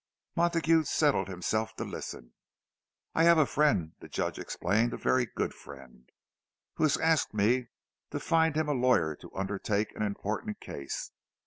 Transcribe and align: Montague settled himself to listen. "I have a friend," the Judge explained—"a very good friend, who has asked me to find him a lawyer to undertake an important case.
Montague 0.35 0.85
settled 0.85 1.27
himself 1.27 1.75
to 1.75 1.83
listen. 1.85 2.33
"I 3.13 3.21
have 3.25 3.37
a 3.37 3.45
friend," 3.45 3.91
the 3.99 4.09
Judge 4.09 4.39
explained—"a 4.39 4.97
very 4.97 5.27
good 5.27 5.53
friend, 5.53 6.09
who 6.77 6.85
has 6.85 6.97
asked 6.97 7.35
me 7.35 7.67
to 8.09 8.19
find 8.19 8.55
him 8.55 8.67
a 8.67 8.73
lawyer 8.73 9.15
to 9.17 9.35
undertake 9.35 9.95
an 9.95 10.01
important 10.01 10.59
case. 10.59 11.11